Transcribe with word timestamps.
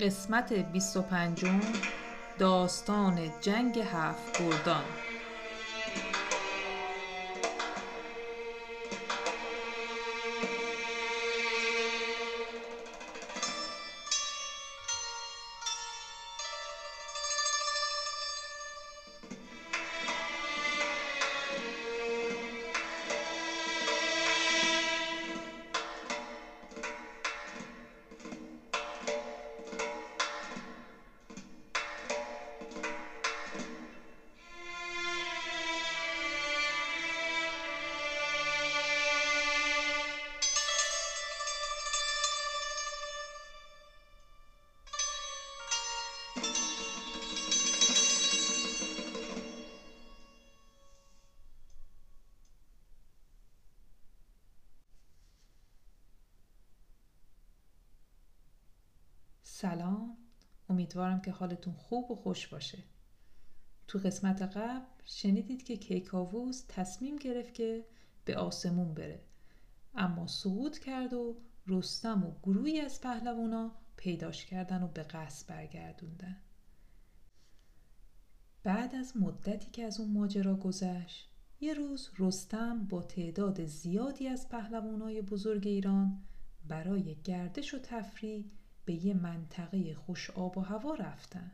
قسمت 0.00 0.52
25 0.52 1.44
داستان 2.38 3.18
جنگ 3.40 3.78
هفت 3.78 4.42
گردان. 4.42 4.84
سلام. 59.60 60.16
امیدوارم 60.68 61.20
که 61.20 61.30
حالتون 61.30 61.74
خوب 61.74 62.10
و 62.10 62.14
خوش 62.14 62.46
باشه. 62.46 62.78
تو 63.88 63.98
قسمت 63.98 64.42
قبل 64.42 64.86
شنیدید 65.04 65.62
که 65.62 65.76
کیکاووس 65.76 66.64
تصمیم 66.68 67.16
گرفت 67.16 67.54
که 67.54 67.84
به 68.24 68.36
آسمون 68.36 68.94
بره. 68.94 69.22
اما 69.94 70.26
سقوط 70.26 70.78
کرد 70.78 71.14
و 71.14 71.36
رستم 71.66 72.24
و 72.24 72.32
گروهی 72.42 72.80
از 72.80 73.00
پهلوانا 73.00 73.72
پیداش 73.96 74.46
کردن 74.46 74.82
و 74.82 74.88
به 74.88 75.02
قصد 75.02 75.48
برگردوندن. 75.48 76.36
بعد 78.62 78.94
از 78.94 79.16
مدتی 79.16 79.70
که 79.70 79.84
از 79.84 80.00
اون 80.00 80.12
ماجرا 80.12 80.56
گذشت 80.56 81.28
یه 81.60 81.74
روز 81.74 82.10
رستم 82.18 82.84
با 82.84 83.02
تعداد 83.02 83.64
زیادی 83.64 84.28
از 84.28 84.48
پهلوانای 84.48 85.22
بزرگ 85.22 85.66
ایران 85.66 86.22
برای 86.68 87.14
گردش 87.14 87.74
و 87.74 87.78
تفریح 87.78 88.50
به 88.84 89.06
یه 89.06 89.14
منطقه 89.14 89.94
خوش 89.94 90.30
آب 90.30 90.58
و 90.58 90.60
هوا 90.60 90.94
رفتن. 90.94 91.52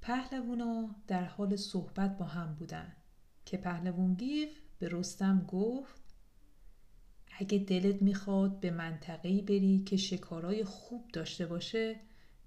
پهلوونا 0.00 0.94
در 1.06 1.24
حال 1.24 1.56
صحبت 1.56 2.18
با 2.18 2.24
هم 2.24 2.54
بودن 2.54 2.96
که 3.44 3.56
پهلوون 3.56 4.14
گیف 4.14 4.60
به 4.78 4.88
رستم 4.88 5.44
گفت 5.48 6.00
اگه 7.38 7.58
دلت 7.58 8.02
می‌خواد 8.02 8.60
به 8.60 8.70
منطقه‌ای 8.70 9.42
بری 9.42 9.82
که 9.84 9.96
شکارای 9.96 10.64
خوب 10.64 11.08
داشته 11.12 11.46
باشه 11.46 12.00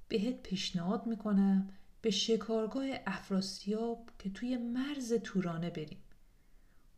بهت 0.08 0.44
پیشنهاد 0.44 1.08
می‌کنم 1.08 1.70
به 2.02 2.10
شکارگاه 2.10 2.86
افراسیاب 3.06 4.10
که 4.20 4.30
توی 4.30 4.58
مرز 4.58 5.14
تورانه 5.14 5.70
بریم. 5.70 6.04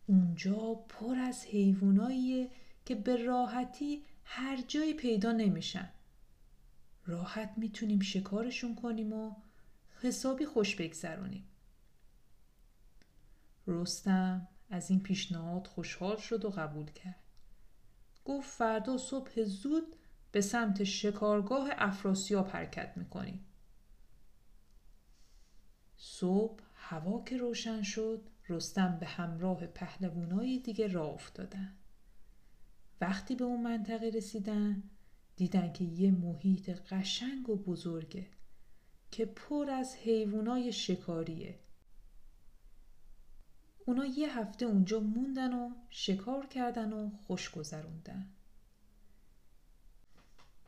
اونجا 0.07 0.85
پر 0.89 1.15
از 1.15 1.45
حیواناییه 1.45 2.49
که 2.85 2.95
به 2.95 3.25
راحتی 3.25 4.03
هر 4.25 4.61
جایی 4.67 4.93
پیدا 4.93 5.31
نمیشن. 5.31 5.89
راحت 7.05 7.53
می‌تونیم 7.57 7.99
شکارشون 7.99 8.75
کنیم 8.75 9.13
و 9.13 9.35
حسابی 10.01 10.45
خوش 10.45 10.75
بگذرونیم. 10.75 11.47
رستم 13.67 14.47
از 14.69 14.89
این 14.89 14.99
پیشنهاد 14.99 15.67
خوشحال 15.67 16.17
شد 16.17 16.45
و 16.45 16.49
قبول 16.49 16.91
کرد. 16.91 17.23
گفت 18.25 18.49
فردا 18.49 18.97
صبح 18.97 19.43
زود 19.43 19.95
به 20.31 20.41
سمت 20.41 20.83
شکارگاه 20.83 21.69
افراسیاب 21.71 22.47
حرکت 22.47 22.93
می‌کنیم. 22.97 23.45
صبح 25.97 26.63
هوا 26.75 27.23
که 27.23 27.37
روشن 27.37 27.81
شد 27.81 28.29
رستم 28.49 28.97
به 28.99 29.05
همراه 29.05 29.67
پهلوانای 29.67 30.59
دیگه 30.59 30.87
راه 30.87 31.09
افتادن. 31.13 31.75
وقتی 33.01 33.35
به 33.35 33.43
اون 33.43 33.63
منطقه 33.63 34.09
رسیدن 34.09 34.83
دیدن 35.35 35.73
که 35.73 35.83
یه 35.83 36.11
محیط 36.11 36.69
قشنگ 36.69 37.49
و 37.49 37.55
بزرگه 37.55 38.27
که 39.11 39.25
پر 39.25 39.69
از 39.69 39.95
حیوانای 39.95 40.71
شکاریه. 40.71 41.59
اونا 43.85 44.05
یه 44.05 44.39
هفته 44.39 44.65
اونجا 44.65 44.99
موندن 44.99 45.53
و 45.53 45.69
شکار 45.89 46.45
کردن 46.45 46.93
و 46.93 47.09
خوش 47.09 47.51
گذروندن. 47.51 48.29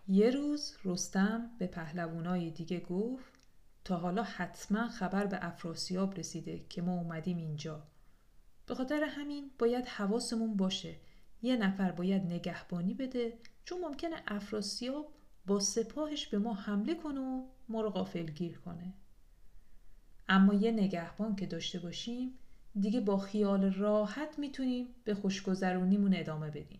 یه 0.07 0.29
روز 0.29 0.75
رستم 0.83 1.51
به 1.59 1.67
پهلوانای 1.67 2.51
دیگه 2.51 2.79
گفت 2.79 3.33
تا 3.83 3.97
حالا 3.97 4.23
حتما 4.23 4.87
خبر 4.87 5.25
به 5.25 5.45
افراسیاب 5.45 6.17
رسیده 6.17 6.65
که 6.69 6.81
ما 6.81 6.93
اومدیم 6.93 7.37
اینجا. 7.37 7.83
به 8.65 8.75
خاطر 8.75 9.03
همین 9.03 9.51
باید 9.59 9.85
حواسمون 9.85 10.57
باشه 10.57 10.95
یه 11.41 11.55
نفر 11.55 11.91
باید 11.91 12.23
نگهبانی 12.23 12.93
بده 12.93 13.33
چون 13.65 13.81
ممکنه 13.81 14.15
افراسیاب 14.27 15.13
با 15.45 15.59
سپاهش 15.59 16.27
به 16.27 16.37
ما 16.37 16.53
حمله 16.53 16.95
کنه 16.95 17.19
و 17.19 17.47
ما 17.69 17.81
رو 17.81 17.89
غافلگیر 17.89 18.59
کنه. 18.59 18.93
اما 20.29 20.53
یه 20.53 20.71
نگهبان 20.71 21.35
که 21.35 21.45
داشته 21.45 21.79
باشیم 21.79 22.33
دیگه 22.79 23.01
با 23.01 23.17
خیال 23.17 23.73
راحت 23.73 24.39
می‌تونیم 24.39 24.87
به 25.03 25.15
خوشگذرونیمون 25.15 26.13
ادامه 26.15 26.49
بدیم. 26.49 26.79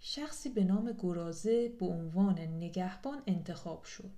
شخصی 0.00 0.48
به 0.48 0.64
نام 0.64 0.92
گرازه 0.92 1.68
به 1.68 1.86
عنوان 1.86 2.38
نگهبان 2.38 3.22
انتخاب 3.26 3.84
شد. 3.84 4.10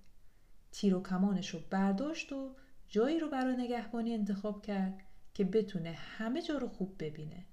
تیر 0.73 0.95
و 0.95 1.03
کمانش 1.03 1.49
رو 1.49 1.61
برداشت 1.71 2.33
و 2.33 2.55
جایی 2.89 3.19
رو 3.19 3.29
برای 3.29 3.57
نگهبانی 3.57 4.15
انتخاب 4.15 4.63
کرد 4.63 5.03
که 5.35 5.45
بتونه 5.45 5.91
همه 5.91 6.43
جا 6.43 6.59
رو 6.59 6.69
خوب 6.69 6.97
ببینه. 6.99 7.47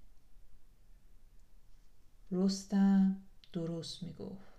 رستم 2.31 3.21
درست 3.53 4.03
می‌گفت. 4.03 4.55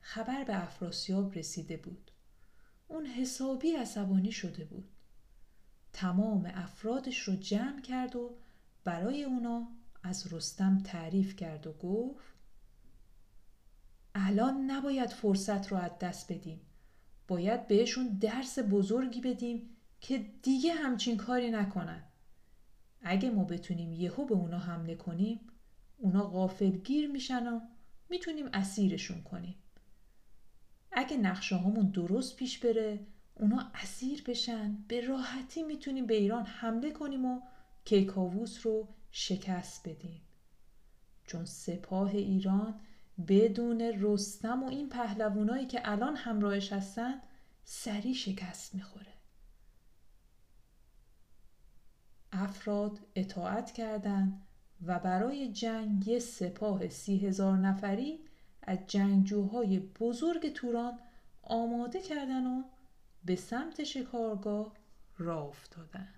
خبر 0.00 0.44
به 0.44 0.62
افراسیاب 0.62 1.34
رسیده 1.34 1.76
بود. 1.76 2.10
اون 2.88 3.06
حسابی 3.06 3.72
عصبانی 3.72 4.32
شده 4.32 4.64
بود. 4.64 4.88
تمام 5.92 6.50
افرادش 6.54 7.18
رو 7.18 7.36
جمع 7.36 7.80
کرد 7.80 8.16
و 8.16 8.36
برای 8.84 9.24
اونا 9.24 9.68
از 10.02 10.32
رستم 10.32 10.78
تعریف 10.78 11.36
کرد 11.36 11.66
و 11.66 11.72
گفت 11.72 12.34
الان 14.14 14.70
نباید 14.70 15.10
فرصت 15.10 15.68
رو 15.68 15.76
از 15.76 15.90
دست 16.00 16.32
بدیم. 16.32 16.60
باید 17.28 17.68
بهشون 17.68 18.08
درس 18.08 18.58
بزرگی 18.58 19.20
بدیم 19.20 19.76
که 20.00 20.18
دیگه 20.42 20.72
همچین 20.72 21.16
کاری 21.16 21.50
نکنن. 21.50 22.04
اگه 23.02 23.30
ما 23.30 23.44
بتونیم 23.44 23.92
یهو 23.92 24.26
به 24.26 24.34
اونا 24.34 24.58
حمله 24.58 24.94
کنیم 24.94 25.40
اونا 26.00 26.22
غافل 26.22 26.70
گیر 26.70 27.10
میشن 27.10 27.46
و 27.46 27.60
می‌تونیم 28.10 28.46
اسیرشون 28.52 29.22
کنیم. 29.22 29.56
اگه 30.92 31.16
نقشه 31.16 31.56
همون 31.56 31.90
درست 31.90 32.36
پیش 32.36 32.58
بره 32.58 33.06
اونا 33.34 33.70
اسیر 33.74 34.22
بشن. 34.22 34.84
به 34.88 35.00
راحتی 35.00 35.62
می‌تونیم 35.62 36.06
به 36.06 36.14
ایران 36.14 36.44
حمله 36.44 36.90
کنیم 36.90 37.24
و 37.24 37.40
کیکاووس 37.84 38.66
رو 38.66 38.88
شکست 39.10 39.88
بدیم. 39.88 40.22
چون 41.26 41.44
سپاه 41.44 42.10
ایران 42.10 42.80
بدون 43.28 43.80
رستم 43.80 44.62
و 44.62 44.68
این 44.68 44.88
پهلوانایی 44.88 45.66
که 45.66 45.80
الان 45.84 46.16
همراهش 46.16 46.72
هستن 46.72 47.22
سری 47.64 48.14
شکست 48.14 48.74
می‌خوره. 48.74 49.12
افراد 52.32 53.00
اطاعت 53.14 53.72
کردند 53.72 54.46
و 54.86 54.98
برای 54.98 55.52
جنگ 55.52 56.08
یه 56.08 56.18
سپاه 56.18 56.88
سی 56.88 57.18
هزار 57.18 57.56
نفری 57.56 58.18
از 58.62 58.78
جنگجوهای 58.86 59.78
بزرگ 59.78 60.52
توران 60.52 60.98
آماده 61.42 62.00
کردن 62.00 62.46
و 62.46 62.62
به 63.24 63.36
سمت 63.36 63.84
شکارگاه 63.84 64.72
راه 65.18 65.46
افتادن. 65.46 66.08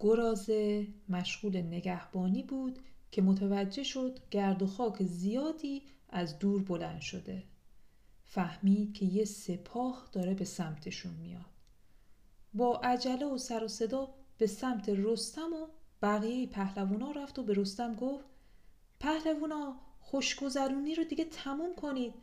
گرازه 0.00 0.86
مشغول 1.08 1.56
نگهبانی 1.56 2.42
بود 2.42 2.78
که 3.10 3.22
متوجه 3.22 3.82
شد 3.82 4.18
گرد 4.30 4.62
و 4.62 4.66
خاک 4.66 5.02
زیادی 5.02 5.82
از 6.08 6.38
دور 6.38 6.62
بلند 6.62 7.00
شده. 7.00 7.42
فهمید 8.24 8.94
که 8.94 9.06
یه 9.06 9.24
سپاه 9.24 10.08
داره 10.12 10.34
به 10.34 10.44
سمتشون 10.44 11.14
میاد. 11.14 11.44
با 12.54 12.80
عجله 12.84 13.26
و 13.26 13.38
سر 13.38 13.64
و 13.64 13.68
صدا 13.68 14.14
به 14.38 14.46
سمت 14.46 14.88
رستم 14.88 15.52
و 15.52 15.66
بقیه 16.02 16.46
پهلوانا 16.46 17.10
رفت 17.10 17.38
و 17.38 17.42
به 17.42 17.54
رستم 17.54 17.94
گفت 17.94 18.24
پهلوونا 19.00 19.80
خوشگذرونی 20.00 20.94
رو 20.94 21.04
دیگه 21.04 21.24
تموم 21.24 21.74
کنید. 21.74 22.14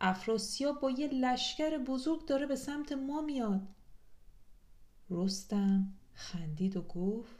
افراسیاب 0.00 0.80
با 0.80 0.90
یه 0.90 1.08
لشکر 1.08 1.78
بزرگ 1.78 2.26
داره 2.26 2.46
به 2.46 2.56
سمت 2.56 2.92
ما 2.92 3.20
میاد. 3.20 3.68
رستم 5.10 5.92
خندید 6.12 6.76
و 6.76 6.82
گفت 6.82 7.36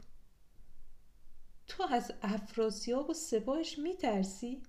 تو 1.67 1.83
از 1.83 2.11
افراسیاب 2.21 3.09
و 3.09 3.13
سپاهش 3.13 3.79
میترسی؟ 3.79 4.61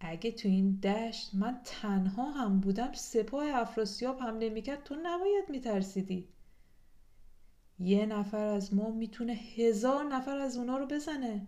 اگه 0.00 0.32
تو 0.32 0.48
این 0.48 0.76
دشت 0.76 1.34
من 1.34 1.60
تنها 1.64 2.30
هم 2.30 2.60
بودم 2.60 2.92
سپاه 2.92 3.44
افراسیاب 3.54 4.20
حمله 4.20 4.48
می‌کرد 4.48 4.84
تو 4.84 4.94
نباید 5.02 5.44
میترسیدی. 5.48 6.28
یه 7.78 8.06
نفر 8.06 8.44
از 8.44 8.74
ما 8.74 8.90
می‌تونه 8.90 9.32
هزار 9.32 10.04
نفر 10.04 10.38
از 10.38 10.56
اونا 10.56 10.76
رو 10.76 10.86
بزنه. 10.86 11.46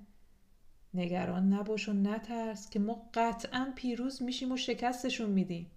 نگران 0.95 1.53
نباش 1.53 1.89
و 1.89 1.93
نترس 1.93 2.71
که 2.71 2.79
ما 2.79 3.11
قطعا 3.15 3.73
پیروز 3.77 4.23
میشیم 4.23 4.53
و 4.53 4.57
شکستشون 4.57 5.31
میدیم. 5.31 5.71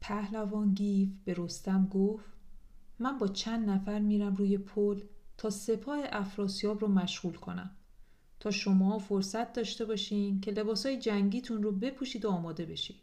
پهلوان 0.00 0.74
گیو 0.74 1.08
به 1.24 1.34
رستم 1.36 1.86
گفت 1.86 2.24
من 2.98 3.18
با 3.18 3.28
چند 3.28 3.70
نفر 3.70 3.98
میرم 3.98 4.34
روی 4.34 4.58
پل 4.58 5.00
تا 5.36 5.50
سپاه 5.50 5.98
افراسیاب 6.04 6.80
رو 6.80 6.88
مشغول 6.88 7.34
کنم. 7.34 7.76
تا 8.40 8.50
شما 8.50 8.98
فرصت 8.98 9.52
داشته 9.52 9.84
باشین 9.84 10.40
که 10.40 10.50
لباسای 10.50 10.98
جنگیتون 10.98 11.62
رو 11.62 11.72
بپوشید 11.72 12.24
و 12.24 12.30
آماده 12.30 12.66
بشید 12.66 13.00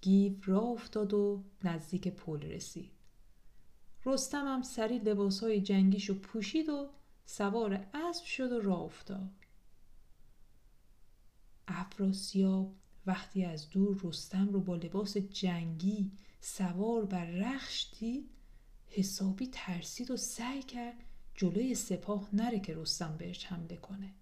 گیو 0.00 0.32
راه 0.44 0.64
افتاد 0.64 1.14
و 1.14 1.44
نزدیک 1.64 2.08
پل 2.08 2.42
رسید. 2.42 2.97
رستم 4.04 4.46
هم 4.46 4.62
سری 4.62 4.98
لباسهای 4.98 5.60
جنگیشو 5.60 6.20
پوشید 6.20 6.68
و 6.68 6.90
سوار 7.24 7.86
اسب 7.94 8.24
شد 8.24 8.52
و 8.52 8.60
راه 8.60 8.80
افتاد. 8.80 9.30
افراسیاب 11.68 12.74
وقتی 13.06 13.44
از 13.44 13.70
دور 13.70 14.00
رستم 14.04 14.48
رو 14.48 14.60
با 14.60 14.76
لباس 14.76 15.16
جنگی 15.16 16.12
سوار 16.40 17.04
بر 17.04 17.24
رخش 17.24 17.90
دید 17.98 18.30
حسابی 18.86 19.48
ترسید 19.52 20.10
و 20.10 20.16
سعی 20.16 20.62
کرد 20.62 21.04
جلوی 21.34 21.74
سپاه 21.74 22.28
نره 22.32 22.60
که 22.60 22.74
رستم 22.74 23.16
بهش 23.16 23.44
حمله 23.44 23.76
کنه. 23.76 24.14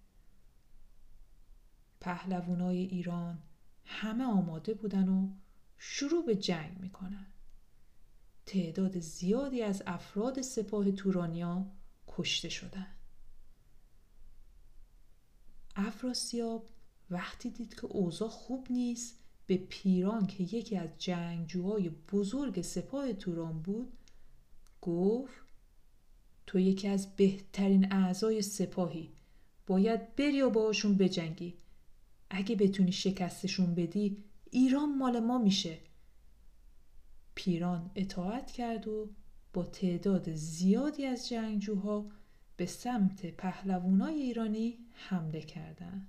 پهلوانای 1.99 2.77
ایران 2.77 3.43
همه 3.85 4.23
آماده 4.23 4.73
بودن 4.73 5.09
و 5.09 5.29
شروع 5.77 6.25
به 6.25 6.35
جنگ 6.35 6.79
می‌کنن. 6.79 7.27
تعداد 8.47 8.99
زیادی 8.99 9.61
از 9.61 9.83
افراد 9.85 10.41
سپاه 10.41 10.91
تورانیا 10.91 11.65
کشته 12.07 12.49
شدن 12.49 12.87
افراسیاب 15.75 16.69
وقتی 17.09 17.49
دید 17.49 17.75
که 17.75 17.85
اوضاع 17.85 18.29
خوب 18.29 18.67
نیست 18.69 19.15
به 19.47 19.57
پیران 19.57 20.27
که 20.27 20.43
یکی 20.43 20.77
از 20.77 20.89
جنگجوهای 20.97 21.89
بزرگ 21.89 22.61
سپاه 22.61 23.13
توران 23.13 23.61
بود 23.61 23.93
گفت 24.81 25.41
تو 26.47 26.59
یکی 26.59 26.87
از 26.87 27.15
بهترین 27.15 27.93
اعضای 27.93 28.41
سپاهی 28.41 29.09
باید 29.67 30.15
بری 30.15 30.41
و 30.41 30.49
باهاشون 30.49 30.97
بجنگی. 30.97 31.53
اگه 32.29 32.55
بتونی 32.55 32.91
شکستشون 32.91 33.75
بدی 33.75 34.23
ایران 34.51 34.97
مال 34.97 35.19
ما 35.19 35.37
میشه. 35.37 35.77
پیران 37.37 37.91
اطاعت 37.95 38.51
کرد 38.51 38.87
و 38.87 39.09
با 39.53 39.65
تعداد 39.65 40.33
زیادی 40.33 41.05
از 41.05 41.29
جنگجوها 41.29 42.09
به 42.57 42.65
سمت 42.65 43.25
پهلوانای 43.25 44.15
ایرانی 44.15 44.77
حمله 44.93 45.41
کردند. 45.41 46.07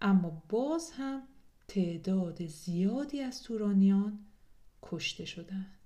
اما 0.00 0.42
باز 0.48 0.90
هم 0.90 1.22
تعداد 1.68 2.46
زیادی 2.46 3.20
از 3.20 3.42
تورانیان 3.42 4.18
کشته 4.82 5.24
شدند. 5.24 5.78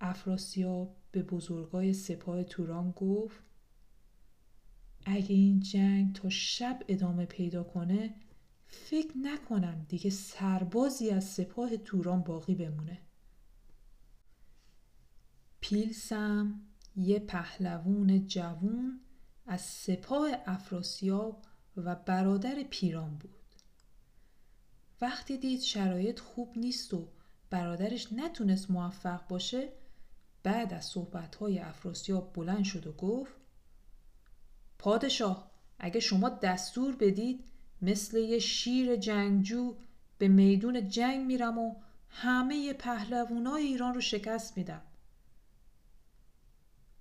افراسیاب 0.00 0.96
به 1.12 1.22
بزرگای 1.22 1.92
سپاه 1.92 2.44
توران 2.44 2.90
گفت 2.90 3.42
اگه 5.06 5.34
این 5.34 5.60
جنگ 5.60 6.12
تا 6.14 6.28
شب 6.28 6.82
ادامه 6.88 7.26
پیدا 7.26 7.64
کنه 7.64 8.14
فکر 8.74 9.18
نکنم 9.18 9.86
دیگه 9.88 10.10
سربازی 10.10 11.10
از 11.10 11.24
سپاه 11.24 11.76
توران 11.76 12.22
باقی 12.22 12.54
بمونه. 12.54 12.98
پیلسم 15.60 16.60
یه 16.96 17.18
پهلوون 17.18 18.26
جوون 18.26 19.00
از 19.46 19.60
سپاه 19.60 20.28
افراسیاب 20.46 21.44
و 21.76 21.94
برادر 21.94 22.62
پیران 22.70 23.14
بود. 23.14 23.34
وقتی 25.00 25.38
دید 25.38 25.60
شرایط 25.60 26.20
خوب 26.20 26.58
نیست 26.58 26.94
و 26.94 27.08
برادرش 27.50 28.12
نتونست 28.12 28.70
موفق 28.70 29.28
باشه 29.28 29.72
بعد 30.42 30.74
از 30.74 30.84
صحبتهای 30.84 31.58
افراسیاب 31.58 32.32
بلند 32.32 32.64
شد 32.64 32.86
و 32.86 32.92
گفت 32.92 33.32
پادشاه 34.78 35.50
اگه 35.78 36.00
شما 36.00 36.28
دستور 36.28 36.96
بدید 36.96 37.44
مثل 37.84 38.16
یه 38.16 38.38
شیر 38.38 38.96
جنگجو 38.96 39.74
به 40.18 40.28
میدون 40.28 40.88
جنگ 40.88 41.26
میرم 41.26 41.58
و 41.58 41.74
همه 42.08 42.72
پهلوانای 42.72 43.62
ایران 43.62 43.94
رو 43.94 44.00
شکست 44.00 44.56
میدم. 44.56 44.82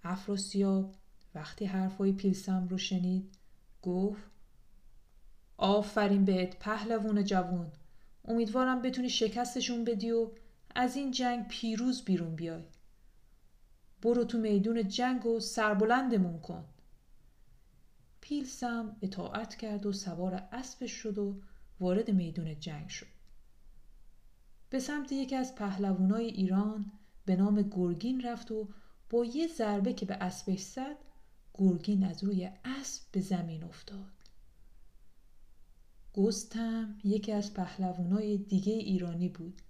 افراسیاب 0.03 0.95
وقتی 1.35 1.65
حرفای 1.65 2.11
پیلسم 2.11 2.67
رو 2.67 2.77
شنید 2.77 3.37
گفت 3.81 4.23
آفرین 5.57 6.25
بهت 6.25 6.59
پهلوون 6.59 7.23
جوون 7.23 7.71
امیدوارم 8.25 8.81
بتونی 8.81 9.09
شکستشون 9.09 9.83
بدی 9.83 10.11
و 10.11 10.31
از 10.75 10.95
این 10.95 11.11
جنگ 11.11 11.47
پیروز 11.47 12.05
بیرون 12.05 12.35
بیای. 12.35 12.63
برو 14.01 14.23
تو 14.23 14.37
میدون 14.37 14.87
جنگ 14.87 15.25
و 15.25 15.39
سربلندمون 15.39 16.39
کن. 16.39 16.65
پیلسم 18.25 18.95
اطاعت 19.01 19.55
کرد 19.55 19.85
و 19.85 19.91
سوار 19.91 20.47
اسبش 20.51 20.91
شد 20.91 21.17
و 21.17 21.41
وارد 21.79 22.11
میدون 22.11 22.59
جنگ 22.59 22.89
شد. 22.89 23.07
به 24.69 24.79
سمت 24.79 25.11
یکی 25.11 25.35
از 25.35 25.55
پهلوانای 25.55 26.25
ایران 26.25 26.91
به 27.25 27.35
نام 27.35 27.61
گرگین 27.61 28.21
رفت 28.21 28.51
و 28.51 28.69
با 29.09 29.25
یه 29.25 29.47
ضربه 29.47 29.93
که 29.93 30.05
به 30.05 30.13
اسبش 30.13 30.59
زد 30.59 30.97
گرگین 31.53 32.03
از 32.03 32.23
روی 32.23 32.51
اسب 32.65 33.01
به 33.11 33.21
زمین 33.21 33.63
افتاد. 33.63 34.13
گستم 36.13 36.97
یکی 37.03 37.31
از 37.31 37.53
پهلوانای 37.53 38.37
دیگه 38.37 38.73
ایرانی 38.73 39.29
بود 39.29 39.61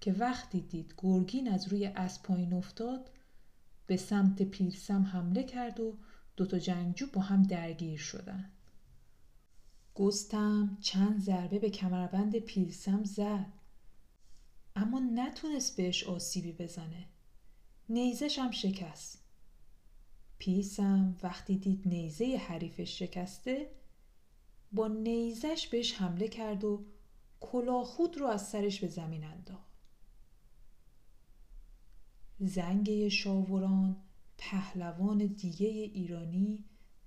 که 0.00 0.12
وقتی 0.12 0.60
دید 0.60 0.94
گرگین 0.98 1.48
از 1.48 1.68
روی 1.68 1.86
اسب 1.86 2.22
پایین 2.22 2.52
افتاد 2.52 3.10
به 3.86 3.96
سمت 3.96 4.42
پیلسم 4.42 5.02
حمله 5.02 5.42
کرد 5.42 5.80
و 5.80 5.98
دوتا 6.36 6.58
جنگجو 6.58 7.06
با 7.12 7.20
هم 7.20 7.42
درگیر 7.42 7.98
شدن. 7.98 8.50
گستم 9.94 10.78
چند 10.80 11.20
ضربه 11.20 11.58
به 11.58 11.70
کمربند 11.70 12.38
پیلسم 12.38 13.04
زد. 13.04 13.52
اما 14.76 14.98
نتونست 14.98 15.76
بهش 15.76 16.04
آسیبی 16.04 16.52
بزنه. 16.52 17.06
نیزش 17.88 18.38
هم 18.38 18.50
شکست. 18.50 19.22
پیلسم 20.38 21.16
وقتی 21.22 21.56
دید 21.56 21.82
نیزه 21.88 22.36
حریفش 22.36 22.98
شکسته 22.98 23.70
با 24.72 24.88
نیزش 24.88 25.68
بهش 25.70 25.94
حمله 25.94 26.28
کرد 26.28 26.64
و 26.64 26.84
کلاخود 27.40 28.18
رو 28.18 28.26
از 28.26 28.48
سرش 28.48 28.80
به 28.80 28.88
زمین 28.88 29.24
انداخت. 29.24 29.72
زنگ 32.40 33.08
شاوران 33.08 33.96
پهلوان 34.38 35.26
دیگه 35.26 35.66
ایرانی 35.66 36.64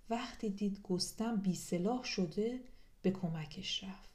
وقتی 0.10 0.50
دید 0.50 0.82
گستم 0.82 1.36
بی 1.36 1.55
سلاح 1.55 2.03
شده 2.03 2.60
به 3.01 3.12
کمکش 3.12 3.84
رفت. 3.84 4.10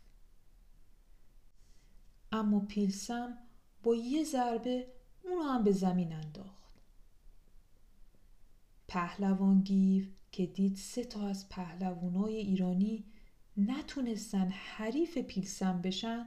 اما 2.32 2.60
پیلسم 2.60 3.38
با 3.82 3.94
یه 3.94 4.24
ضربه 4.24 4.92
اونو 5.22 5.42
هم 5.42 5.64
به 5.64 5.72
زمین 5.72 6.12
انداخت. 6.12 6.82
پهلوان 8.88 9.60
گیو 9.60 10.04
که 10.32 10.46
دید 10.46 10.76
سه 10.76 11.04
تا 11.04 11.28
از 11.28 11.48
پهلوانای 11.48 12.36
ایرانی 12.36 13.04
نتونستن 13.56 14.48
حریف 14.48 15.18
پیلسم 15.18 15.80
بشن 15.80 16.26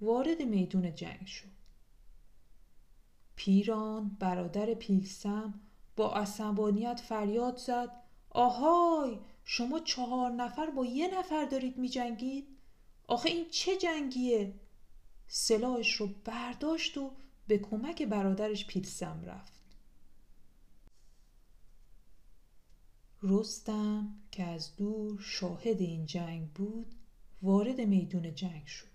وارد 0.00 0.42
میدون 0.42 0.94
جنگ 0.94 1.26
شد. 1.26 1.54
پیران 3.36 4.08
برادر 4.08 4.74
پیلسم 4.74 5.60
با 5.96 6.14
عصبانیت 6.14 7.00
فریاد 7.00 7.56
زد 7.56 7.90
آهای 8.30 9.18
شما 9.44 9.80
چهار 9.80 10.30
نفر 10.30 10.70
با 10.70 10.84
یه 10.84 11.18
نفر 11.18 11.44
دارید 11.44 11.78
می 11.78 11.88
جنگید؟ 11.88 12.48
آخه 13.08 13.28
این 13.28 13.48
چه 13.50 13.76
جنگیه؟ 13.76 14.54
سلاحش 15.26 15.94
رو 15.94 16.08
برداشت 16.24 16.98
و 16.98 17.10
به 17.46 17.58
کمک 17.58 18.02
برادرش 18.02 18.66
پیلسم 18.66 19.22
رفت 19.24 19.54
رستم 23.22 24.14
که 24.30 24.42
از 24.42 24.76
دور 24.76 25.20
شاهد 25.20 25.80
این 25.80 26.06
جنگ 26.06 26.52
بود 26.52 26.94
وارد 27.42 27.80
میدون 27.80 28.34
جنگ 28.34 28.66
شد 28.66 28.94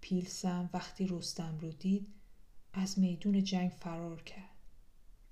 پیلسم 0.00 0.70
وقتی 0.72 1.06
رستم 1.06 1.58
رو 1.60 1.72
دید 1.72 2.14
از 2.72 2.98
میدون 2.98 3.44
جنگ 3.44 3.70
فرار 3.70 4.22
کرد 4.22 4.51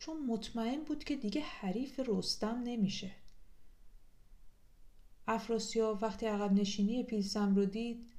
چون 0.00 0.26
مطمئن 0.26 0.84
بود 0.84 1.04
که 1.04 1.16
دیگه 1.16 1.40
حریف 1.40 2.00
رستم 2.06 2.60
نمیشه. 2.64 3.10
افراسیاب 5.28 6.02
وقتی 6.02 6.26
عقب 6.26 6.52
نشینی 6.52 7.02
پیلسم 7.02 7.54
رو 7.54 7.64
دید 7.64 8.12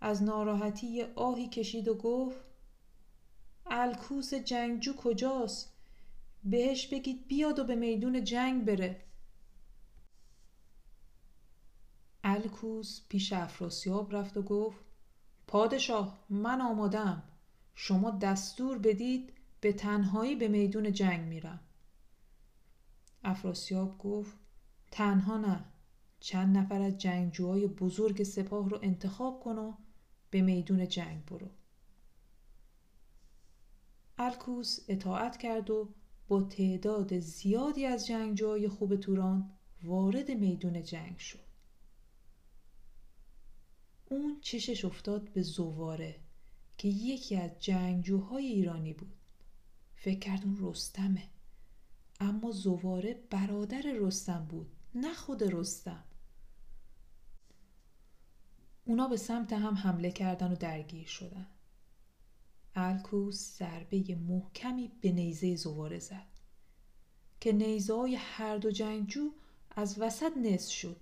از 0.00 0.22
ناراحتی 0.22 0.86
یه 0.86 1.12
آهی 1.14 1.48
کشید 1.48 1.88
و 1.88 1.94
گفت 1.94 2.40
الکوس 3.66 4.34
جنگجو 4.34 4.96
کجاست؟ 4.96 5.72
بهش 6.44 6.86
بگید 6.86 7.28
بیاد 7.28 7.58
و 7.58 7.64
به 7.64 7.74
میدون 7.74 8.24
جنگ 8.24 8.64
بره. 8.64 9.04
الکوس 12.24 13.00
پیش 13.08 13.32
افراسیاب 13.32 14.16
رفت 14.16 14.36
و 14.36 14.42
گفت 14.42 14.84
پادشاه 15.46 16.24
من 16.28 16.60
آمادم 16.60 17.22
شما 17.74 18.10
دستور 18.10 18.78
بدید 18.78 19.39
به 19.60 19.72
تنهایی 19.72 20.36
به 20.36 20.48
میدون 20.48 20.92
جنگ 20.92 21.28
میرم. 21.28 21.60
افراسیاب 23.24 23.98
گفت 23.98 24.36
تنها 24.90 25.38
نه. 25.38 25.64
چند 26.20 26.56
نفر 26.56 26.82
از 26.82 26.98
جنگجوهای 26.98 27.66
بزرگ 27.66 28.22
سپاه 28.22 28.68
رو 28.68 28.78
انتخاب 28.82 29.40
کن 29.40 29.58
و 29.58 29.72
به 30.30 30.42
میدون 30.42 30.88
جنگ 30.88 31.24
برو. 31.24 31.48
الکوس 34.18 34.78
اطاعت 34.88 35.36
کرد 35.36 35.70
و 35.70 35.88
با 36.28 36.42
تعداد 36.42 37.18
زیادی 37.18 37.86
از 37.86 38.06
جنگجوهای 38.06 38.68
خوب 38.68 38.96
توران 38.96 39.50
وارد 39.82 40.30
میدون 40.30 40.82
جنگ 40.82 41.18
شد. 41.18 41.50
اون 44.10 44.40
چشش 44.40 44.84
افتاد 44.84 45.32
به 45.32 45.42
زواره 45.42 46.20
که 46.78 46.88
یکی 46.88 47.36
از 47.36 47.50
جنگجوهای 47.60 48.46
ایرانی 48.46 48.92
بود. 48.92 49.19
فکر 50.00 50.18
کرد 50.18 50.44
اون 50.44 50.58
رستمه. 50.60 51.28
اما 52.20 52.50
زواره 52.50 53.14
برادر 53.30 53.82
رستم 54.00 54.44
بود 54.44 54.70
نه 54.94 55.14
خود 55.14 55.42
رستم. 55.42 56.04
اونا 58.84 59.08
به 59.08 59.16
سمت 59.16 59.52
هم 59.52 59.74
حمله 59.74 60.10
کردن 60.10 60.52
و 60.52 60.56
درگیر 60.56 61.06
شدن. 61.06 61.46
الکوس 62.74 63.58
ضربه 63.58 64.14
محکمی 64.14 64.88
به 65.00 65.12
نیزه 65.12 65.56
زواره 65.56 65.98
زد 65.98 66.26
که 67.40 67.52
نیزه 67.52 67.94
های 67.94 68.14
هر 68.14 68.56
دو 68.56 68.70
جنگجو 68.70 69.30
از 69.70 69.98
وسط 69.98 70.36
نصف 70.36 70.72
شد. 70.72 71.00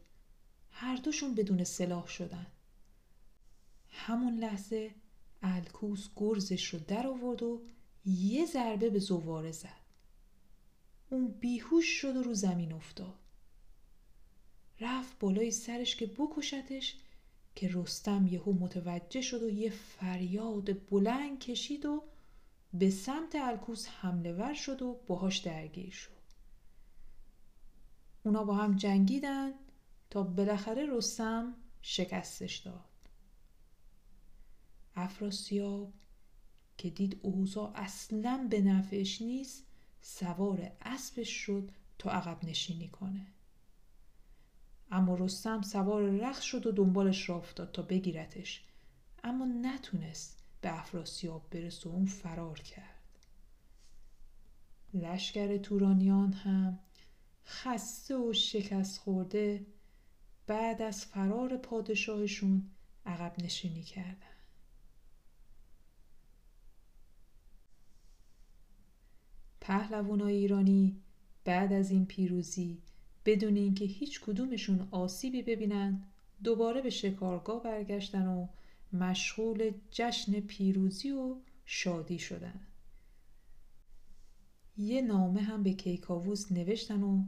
هر 0.70 0.96
دوشون 0.96 1.34
بدون 1.34 1.64
سلاح 1.64 2.06
شدن. 2.06 2.46
همون 3.88 4.34
لحظه 4.38 4.94
الکوس 5.42 6.08
گرزش 6.16 6.74
رو 6.74 6.78
در 6.78 7.06
آورد 7.06 7.42
و 7.42 7.62
یه 8.08 8.46
ضربه 8.46 8.90
به 8.90 8.98
زواره 8.98 9.52
زد. 9.52 9.68
اون 11.10 11.28
بیهوش 11.28 11.86
شد 11.86 12.16
و 12.16 12.22
رو 12.22 12.34
زمین 12.34 12.72
افتاد. 12.72 13.18
رفت 14.80 15.18
بالای 15.18 15.50
سرش 15.50 15.96
که 15.96 16.06
بکشتش 16.06 16.96
که 17.54 17.70
رستم 17.72 18.26
یهو 18.26 18.52
متوجه 18.52 19.20
شد 19.20 19.42
و 19.42 19.50
یه 19.50 19.70
فریاد 19.70 20.86
بلند 20.86 21.38
کشید 21.38 21.86
و 21.86 22.02
به 22.74 22.90
سمت 22.90 23.34
الکوس 23.34 23.88
حمله 23.88 24.32
ور 24.32 24.54
شد 24.54 24.82
و 24.82 25.00
باهاش 25.06 25.38
درگیر 25.38 25.90
شد. 25.90 26.18
اونا 28.24 28.44
با 28.44 28.54
هم 28.54 28.76
جنگیدن 28.76 29.52
تا 30.10 30.22
بالاخره 30.22 30.86
رستم 30.86 31.54
شکستش 31.82 32.56
داد. 32.56 32.84
افراسیاب 34.96 35.92
که 36.78 36.90
دید 36.90 37.20
اوضاع 37.22 37.72
اصلا 37.74 38.46
به 38.50 38.60
نفعش 38.60 39.22
نیست 39.22 39.66
سوار 40.00 40.72
اسبش 40.80 41.30
شد 41.30 41.70
تا 41.98 42.10
عقب 42.10 42.44
نشینی 42.44 42.88
کنه. 42.88 43.26
اما 44.90 45.14
رستم 45.14 45.62
سوار 45.62 46.10
رخ 46.10 46.42
شد 46.42 46.66
و 46.66 46.72
دنبالش 46.72 47.28
را 47.28 47.36
افتاد 47.36 47.72
تا 47.72 47.82
بگیرتش 47.82 48.64
اما 49.24 49.44
نتونست 49.44 50.42
به 50.60 50.78
افراسیاب 50.78 51.50
برسه 51.50 51.90
و 51.90 51.92
اون 51.92 52.06
فرار 52.06 52.60
کرد. 52.60 52.94
لشکر 54.94 55.56
تورانیان 55.56 56.32
هم 56.32 56.78
خسته 57.46 58.16
و 58.16 58.32
شکست 58.32 59.00
خورده 59.00 59.66
بعد 60.46 60.82
از 60.82 61.04
فرار 61.04 61.56
پادشاهشون 61.56 62.70
عقب 63.06 63.34
نشینی 63.42 63.82
کردن. 63.82 64.27
پهلوانای 69.68 70.34
ایرانی 70.34 70.96
بعد 71.44 71.72
از 71.72 71.90
این 71.90 72.06
پیروزی 72.06 72.82
بدون 73.24 73.56
اینکه 73.56 73.84
هیچ 73.84 74.20
کدومشون 74.20 74.88
آسیبی 74.90 75.42
ببینن 75.42 76.02
دوباره 76.44 76.80
به 76.80 76.90
شکارگاه 76.90 77.62
برگشتن 77.62 78.26
و 78.26 78.46
مشغول 78.92 79.72
جشن 79.90 80.40
پیروزی 80.40 81.10
و 81.10 81.36
شادی 81.64 82.18
شدن. 82.18 82.60
یه 84.76 85.02
نامه 85.02 85.40
هم 85.40 85.62
به 85.62 85.72
کیکاووس 85.72 86.52
نوشتن 86.52 87.02
و 87.02 87.24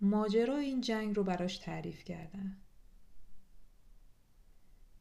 ماجرای 0.00 0.64
این 0.64 0.80
جنگ 0.80 1.16
رو 1.16 1.24
براش 1.24 1.58
تعریف 1.58 2.04
کردن. 2.04 2.56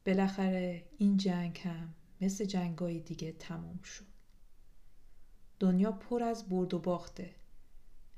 بالاخره 0.06 0.86
این 0.98 1.18
جنگ 1.18 1.60
هم 1.64 1.94
مثل 2.22 2.46
جنگای 2.46 3.00
دیگه 3.00 3.32
تموم 3.32 3.80
شد. 3.84 4.17
دنیا 5.60 5.92
پر 5.92 6.24
از 6.24 6.50
برد 6.50 6.74
و 6.74 6.80
باخته. 6.80 7.36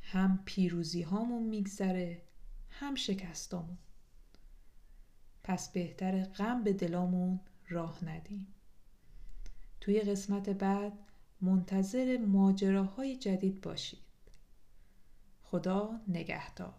هم 0.02 0.40
پیروزی 0.46 1.02
هامون 1.02 1.44
میگذره 1.44 2.22
هم 2.70 2.96
شکستامون. 2.96 3.78
پس 5.44 5.72
بهتر 5.72 6.24
غم 6.24 6.64
به 6.64 6.74
دلامون 6.74 7.40
راه 7.70 8.06
ندیم. 8.06 8.48
توی 9.82 10.02
قسمت 10.02 10.50
بعد 10.50 10.94
منتظر 11.42 12.18
ماجراهای 12.18 13.16
جدید 13.16 13.62
باشید. 13.62 14.00
خدا 15.44 16.02
نگهدار. 16.08 16.79